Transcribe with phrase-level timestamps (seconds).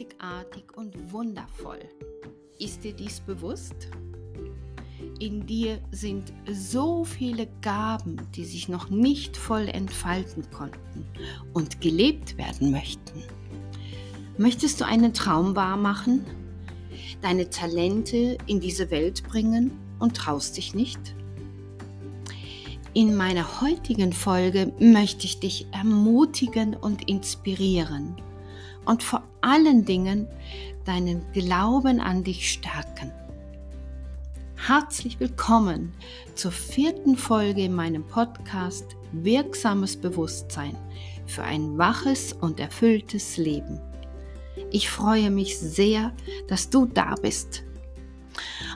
[0.00, 1.80] einzigartig und wundervoll.
[2.58, 3.88] Ist dir dies bewusst?
[5.18, 11.06] In dir sind so viele Gaben, die sich noch nicht voll entfalten konnten
[11.52, 13.22] und gelebt werden möchten.
[14.38, 16.24] Möchtest du einen Traum wahr machen?
[17.20, 21.14] Deine Talente in diese Welt bringen und traust dich nicht?
[22.94, 28.16] In meiner heutigen Folge möchte ich dich ermutigen und inspirieren
[28.90, 30.26] und vor allen Dingen
[30.84, 33.12] deinen Glauben an dich stärken.
[34.56, 35.94] Herzlich willkommen
[36.34, 40.76] zur vierten Folge in meinem Podcast Wirksames Bewusstsein
[41.26, 43.80] für ein waches und erfülltes Leben.
[44.72, 46.12] Ich freue mich sehr,
[46.48, 47.62] dass du da bist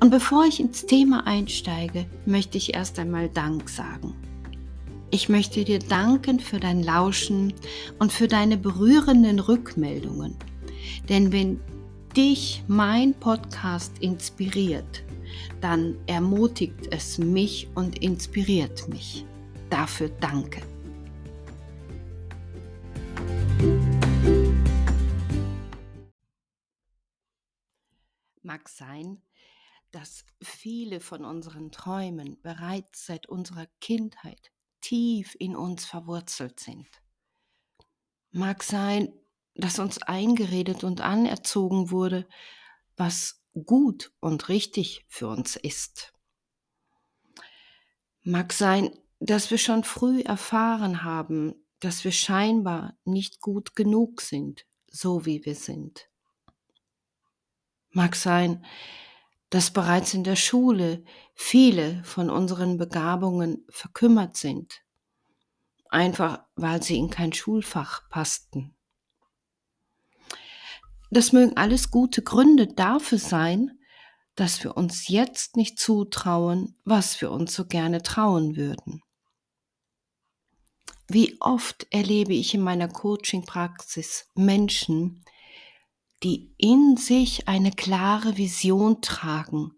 [0.00, 4.14] und bevor ich ins Thema einsteige, möchte ich erst einmal Dank sagen.
[5.10, 7.54] Ich möchte dir danken für dein Lauschen
[8.00, 10.36] und für deine berührenden Rückmeldungen.
[11.08, 11.60] Denn wenn
[12.16, 15.04] dich mein Podcast inspiriert,
[15.60, 19.24] dann ermutigt es mich und inspiriert mich.
[19.70, 20.60] Dafür danke.
[28.42, 29.22] Mag sein,
[29.92, 34.52] dass viele von unseren Träumen bereits seit unserer Kindheit
[34.86, 36.86] tief in uns verwurzelt sind.
[38.30, 39.12] Mag sein,
[39.56, 42.28] dass uns eingeredet und anerzogen wurde,
[42.96, 46.12] was gut und richtig für uns ist.
[48.22, 54.66] Mag sein, dass wir schon früh erfahren haben, dass wir scheinbar nicht gut genug sind,
[54.86, 56.08] so wie wir sind.
[57.90, 59.05] Mag sein, dass
[59.70, 64.82] bereits in der Schule viele von unseren Begabungen verkümmert sind,
[65.88, 68.74] einfach weil sie in kein Schulfach passten.
[71.10, 73.78] Das mögen alles gute Gründe dafür sein,
[74.34, 79.02] dass wir uns jetzt nicht zutrauen, was wir uns so gerne trauen würden.
[81.08, 85.24] Wie oft erlebe ich in meiner Coaching-Praxis Menschen,
[86.22, 89.72] die in sich eine klare Vision tragen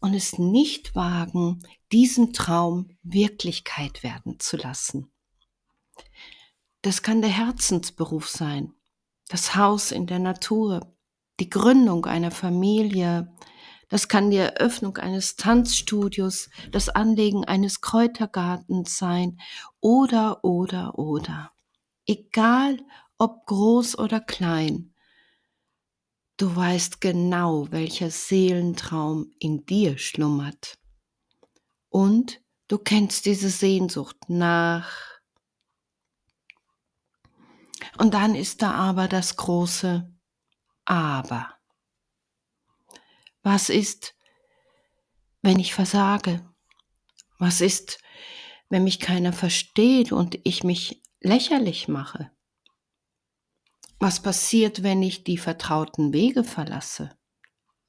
[0.00, 1.62] und es nicht wagen,
[1.92, 5.12] diesen Traum Wirklichkeit werden zu lassen.
[6.82, 8.72] Das kann der Herzensberuf sein,
[9.28, 10.96] das Haus in der Natur,
[11.38, 13.30] die Gründung einer Familie,
[13.90, 19.38] das kann die Eröffnung eines Tanzstudios, das Anlegen eines Kräutergartens sein
[19.80, 21.52] oder, oder, oder.
[22.06, 22.78] Egal
[23.18, 24.89] ob groß oder klein,
[26.40, 30.78] Du weißt genau, welcher Seelentraum in dir schlummert.
[31.90, 34.90] Und du kennst diese Sehnsucht nach.
[37.98, 40.10] Und dann ist da aber das große
[40.86, 41.58] Aber.
[43.42, 44.14] Was ist,
[45.42, 46.42] wenn ich versage?
[47.38, 47.98] Was ist,
[48.70, 52.30] wenn mich keiner versteht und ich mich lächerlich mache?
[54.02, 57.10] Was passiert, wenn ich die vertrauten Wege verlasse?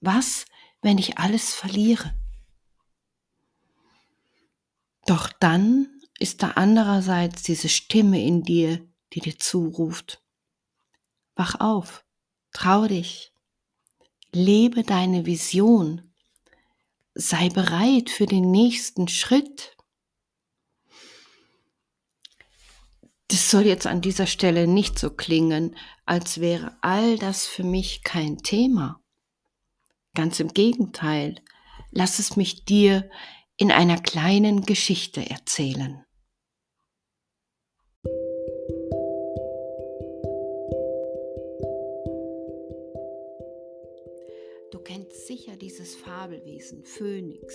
[0.00, 0.44] Was,
[0.82, 2.12] wenn ich alles verliere?
[5.06, 5.88] Doch dann
[6.18, 10.20] ist da andererseits diese Stimme in dir, die dir zuruft.
[11.36, 12.04] Wach auf,
[12.52, 13.32] trau dich,
[14.32, 16.12] lebe deine Vision,
[17.14, 19.76] sei bereit für den nächsten Schritt.
[23.30, 28.02] Das soll jetzt an dieser Stelle nicht so klingen, als wäre all das für mich
[28.02, 29.00] kein Thema.
[30.16, 31.36] Ganz im Gegenteil,
[31.92, 33.08] lass es mich dir
[33.56, 36.04] in einer kleinen Geschichte erzählen.
[44.72, 47.54] Du kennst sicher dieses Fabelwesen Phönix,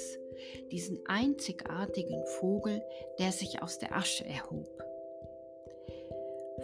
[0.71, 2.81] diesen einzigartigen Vogel,
[3.19, 4.84] der sich aus der Asche erhob.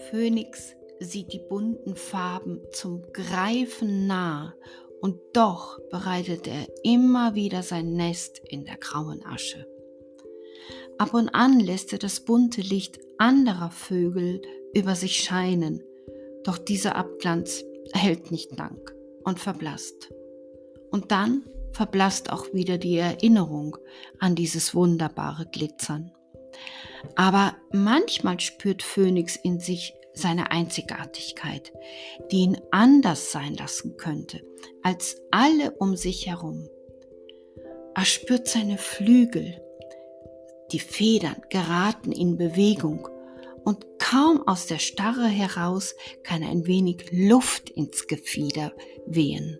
[0.09, 4.53] Phönix sieht die bunten Farben zum Greifen nah
[5.01, 9.67] und doch bereitet er immer wieder sein Nest in der grauen Asche.
[10.97, 14.41] Ab und an lässt er das bunte Licht anderer Vögel
[14.73, 15.83] über sich scheinen,
[16.43, 17.63] doch dieser Abglanz
[17.93, 18.79] hält nicht lang
[19.23, 20.13] und verblasst.
[20.91, 23.77] Und dann verblasst auch wieder die Erinnerung
[24.19, 26.11] an dieses wunderbare Glitzern.
[27.15, 31.71] Aber manchmal spürt Phönix in sich seine Einzigartigkeit,
[32.31, 34.41] die ihn anders sein lassen könnte
[34.83, 36.67] als alle um sich herum.
[37.95, 39.61] Er spürt seine Flügel,
[40.71, 43.07] die Federn geraten in Bewegung
[43.63, 48.71] und kaum aus der Starre heraus kann ein wenig Luft ins Gefieder
[49.05, 49.59] wehen.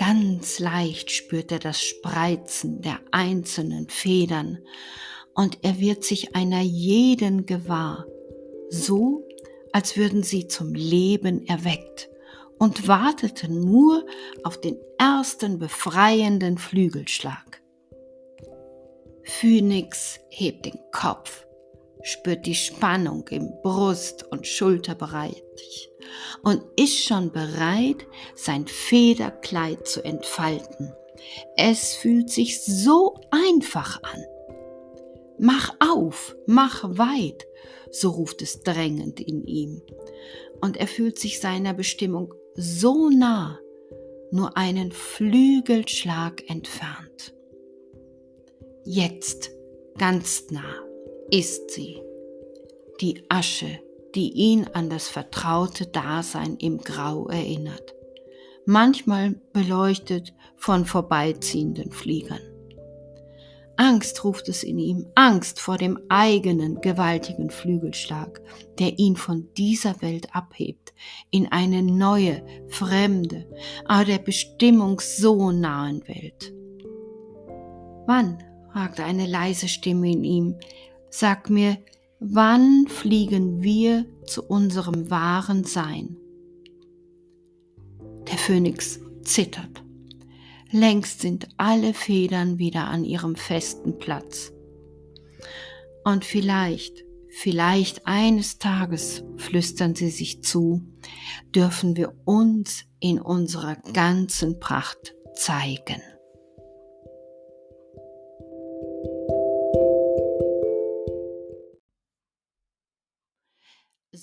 [0.00, 4.58] Ganz leicht spürt er das Spreizen der einzelnen Federn
[5.34, 8.06] und er wird sich einer jeden gewahr,
[8.70, 9.28] so
[9.72, 12.08] als würden sie zum Leben erweckt
[12.58, 14.06] und wartete nur
[14.42, 17.60] auf den ersten befreienden Flügelschlag.
[19.24, 21.44] Phönix hebt den Kopf,
[22.00, 25.89] spürt die Spannung im Brust- und Schulterbereich
[26.42, 30.92] und ist schon bereit, sein Federkleid zu entfalten.
[31.56, 34.24] Es fühlt sich so einfach an.
[35.38, 37.46] Mach auf, mach weit,
[37.90, 39.82] so ruft es drängend in ihm.
[40.60, 43.58] Und er fühlt sich seiner Bestimmung so nah,
[44.30, 47.34] nur einen Flügelschlag entfernt.
[48.84, 49.50] Jetzt,
[49.98, 50.84] ganz nah,
[51.30, 52.02] ist sie,
[53.00, 53.80] die Asche,
[54.14, 57.94] die ihn an das vertraute Dasein im Grau erinnert,
[58.66, 62.40] manchmal beleuchtet von vorbeiziehenden Fliegern.
[63.80, 68.42] Angst ruft es in ihm, Angst vor dem eigenen gewaltigen Flügelschlag,
[68.78, 70.92] der ihn von dieser Welt abhebt,
[71.30, 73.46] in eine neue, fremde,
[73.86, 76.52] aber der Bestimmung so nahen Welt.
[78.06, 80.56] Wann, fragte eine leise Stimme in ihm,
[81.08, 81.78] sag mir,
[82.20, 86.16] wann fliegen wir zu unserem wahren Sein?
[88.30, 89.82] Der Phönix zittert
[90.72, 94.52] Längst sind alle Federn wieder an ihrem festen Platz.
[96.04, 100.82] Und vielleicht, vielleicht eines Tages, flüstern sie sich zu,
[101.54, 106.00] dürfen wir uns in unserer ganzen Pracht zeigen.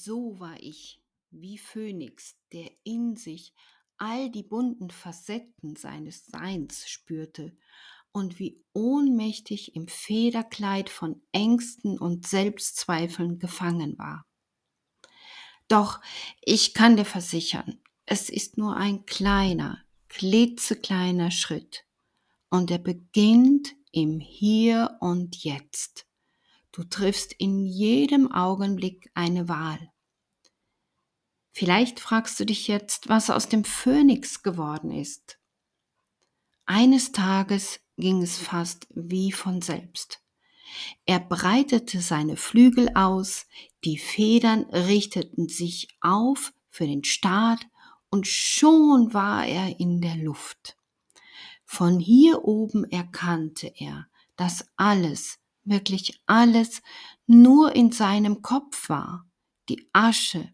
[0.08, 1.02] So war ich,
[1.32, 3.54] wie Phönix, der in sich
[3.98, 7.58] all die bunten Facetten seines Seins spürte
[8.14, 14.26] und wie ohnmächtig im Federkleid von Ängsten und Selbstzweifeln gefangen war.
[15.68, 16.00] Doch
[16.40, 21.86] ich kann dir versichern, es ist nur ein kleiner, klitzekleiner Schritt
[22.50, 26.08] und er beginnt im Hier und Jetzt.
[26.72, 29.92] Du triffst in jedem Augenblick eine Wahl.
[31.58, 35.40] Vielleicht fragst du dich jetzt, was aus dem Phönix geworden ist.
[36.68, 40.22] Eines Tages ging es fast wie von selbst.
[41.08, 43.48] Er breitete seine Flügel aus,
[43.84, 47.66] die Federn richteten sich auf für den Start
[48.12, 50.78] und schon war er in der Luft.
[51.66, 54.06] Von hier oben erkannte er,
[54.36, 56.84] dass alles, wirklich alles,
[57.26, 59.26] nur in seinem Kopf war.
[59.70, 60.54] Die Asche,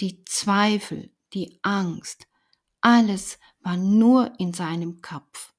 [0.00, 2.26] die Zweifel, die Angst,
[2.80, 5.52] alles war nur in seinem Kopf.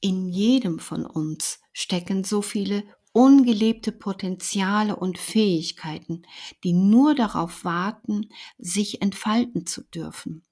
[0.00, 6.22] In jedem von uns stecken so viele ungelebte Potenziale und Fähigkeiten,
[6.62, 8.28] die nur darauf warten,
[8.58, 10.44] sich entfalten zu dürfen.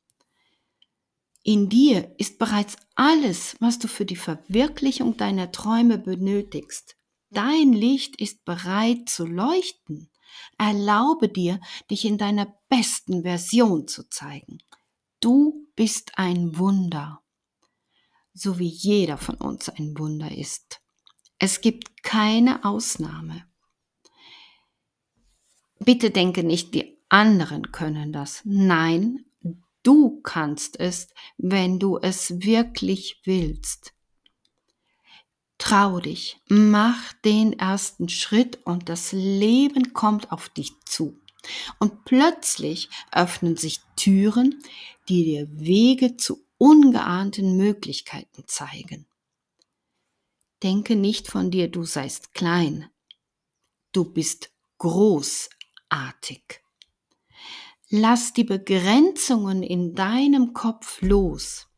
[1.42, 6.96] In dir ist bereits alles, was du für die Verwirklichung deiner Träume benötigst.
[7.30, 10.11] Dein Licht ist bereit zu leuchten.
[10.58, 11.60] Erlaube dir,
[11.90, 14.58] dich in deiner besten Version zu zeigen.
[15.20, 17.22] Du bist ein Wunder,
[18.34, 20.80] so wie jeder von uns ein Wunder ist.
[21.38, 23.44] Es gibt keine Ausnahme.
[25.78, 28.42] Bitte denke nicht, die anderen können das.
[28.44, 29.24] Nein,
[29.82, 33.92] du kannst es, wenn du es wirklich willst.
[35.62, 41.16] Trau dich, mach den ersten Schritt und das Leben kommt auf dich zu.
[41.78, 44.60] Und plötzlich öffnen sich Türen,
[45.08, 49.06] die dir Wege zu ungeahnten Möglichkeiten zeigen.
[50.64, 52.90] Denke nicht von dir, du seist klein.
[53.92, 56.60] Du bist großartig.
[57.88, 61.68] Lass die Begrenzungen in deinem Kopf los.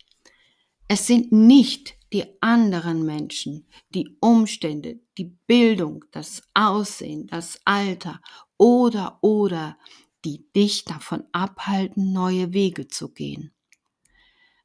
[0.89, 8.21] Es sind nicht die anderen Menschen, die Umstände, die Bildung, das Aussehen, das Alter
[8.57, 9.77] oder oder
[10.25, 13.53] die dich davon abhalten, neue Wege zu gehen.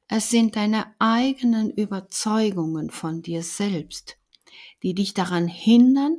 [0.08, 4.18] Es sind deine eigenen Überzeugungen von dir selbst,
[4.84, 6.18] die dich daran hindern,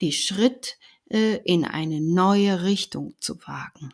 [0.00, 0.78] die Schritt
[1.10, 3.92] äh, in eine neue Richtung zu wagen.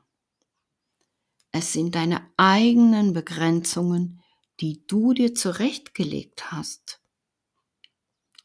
[1.51, 4.23] Es sind deine eigenen Begrenzungen,
[4.61, 7.01] die du dir zurechtgelegt hast.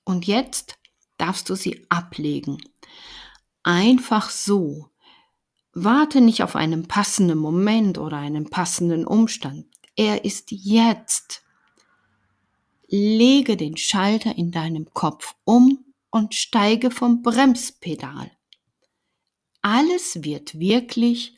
[0.04, 0.78] Und jetzt
[1.18, 2.58] darfst du sie ablegen.
[3.64, 4.90] Einfach so.
[5.74, 9.68] Warte nicht auf einen passenden Moment oder einen passenden Umstand.
[9.96, 11.44] Er ist jetzt.
[12.88, 18.32] Lege den Schalter in deinem Kopf um und steige vom Bremspedal.
[19.62, 21.38] Alles wird wirklich,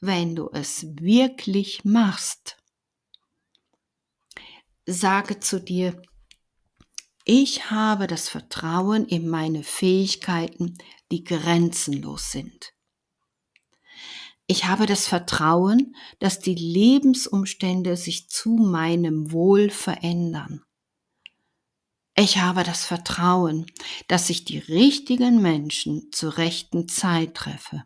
[0.00, 2.56] wenn du es wirklich machst.
[4.92, 6.02] Sage zu dir,
[7.24, 10.78] ich habe das Vertrauen in meine Fähigkeiten,
[11.12, 12.72] die grenzenlos sind.
[14.48, 20.64] Ich habe das Vertrauen, dass die Lebensumstände sich zu meinem Wohl verändern.
[22.16, 23.66] Ich habe das Vertrauen,
[24.08, 27.84] dass ich die richtigen Menschen zur rechten Zeit treffe.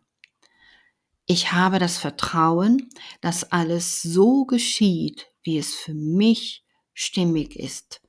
[1.27, 2.89] Ich habe das Vertrauen,
[3.21, 6.64] dass alles so geschieht, wie es für mich
[6.95, 8.01] stimmig ist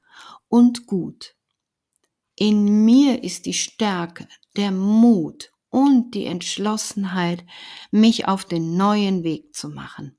[0.48, 1.36] und gut.
[2.36, 7.46] In mir ist die Stärke, der Mut und die Entschlossenheit,
[7.92, 10.18] mich auf den neuen Weg zu machen.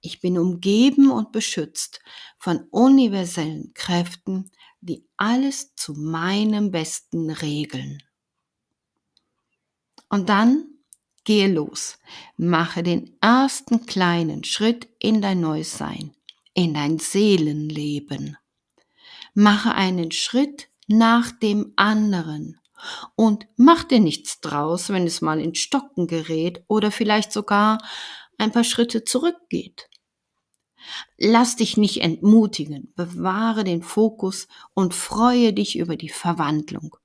[0.00, 2.00] Ich bin umgeben und beschützt
[2.38, 4.50] von universellen Kräften,
[4.80, 8.02] die alles zu meinem Besten regeln.
[10.08, 10.66] Und dann
[11.24, 11.98] gehe los,
[12.36, 16.15] mache den ersten kleinen Schritt in dein neues Sein,
[16.56, 18.38] in dein Seelenleben.
[19.34, 22.58] Mache einen Schritt nach dem anderen
[23.14, 27.78] und mach dir nichts draus, wenn es mal in Stocken gerät oder vielleicht sogar
[28.38, 29.90] ein paar Schritte zurückgeht.
[31.18, 36.96] Lass dich nicht entmutigen, bewahre den Fokus und freue dich über die Verwandlung,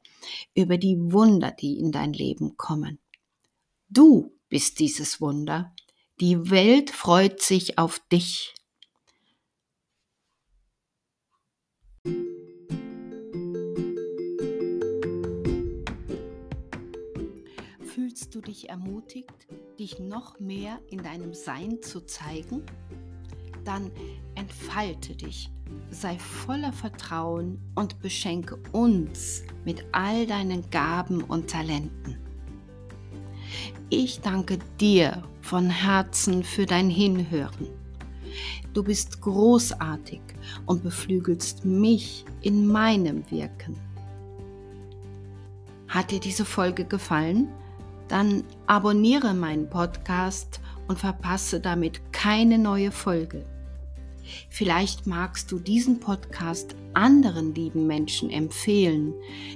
[0.53, 2.99] über die Wunder, die in dein Leben kommen.
[3.89, 5.75] Du bist dieses Wunder.
[6.21, 8.53] Die Welt freut sich auf dich.
[18.21, 19.47] Fühlst du dich ermutigt,
[19.79, 22.63] dich noch mehr in deinem Sein zu zeigen?
[23.63, 23.91] dann
[24.35, 25.49] entfalte dich,
[25.89, 32.17] sei voller Vertrauen und beschenke uns mit all deinen Gaben und Talenten.
[33.89, 37.69] Ich danke dir von Herzen für dein Hinhören.
[38.73, 40.21] Du bist großartig
[40.65, 43.75] und beflügelst mich in meinem Wirken.
[45.87, 47.49] Hat dir diese Folge gefallen?
[48.11, 53.45] Dann abonniere meinen Podcast und verpasse damit keine neue Folge.
[54.49, 59.13] Vielleicht magst du diesen Podcast anderen lieben Menschen empfehlen,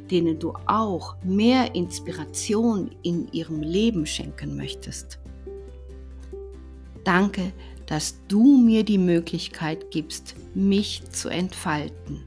[0.09, 5.19] denen du auch mehr Inspiration in ihrem Leben schenken möchtest.
[7.03, 7.51] Danke,
[7.87, 12.23] dass du mir die Möglichkeit gibst, mich zu entfalten.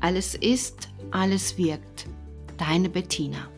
[0.00, 2.06] Alles ist, alles wirkt.
[2.58, 3.53] Deine Bettina.